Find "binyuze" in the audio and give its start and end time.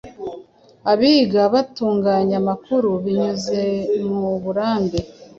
3.03-3.61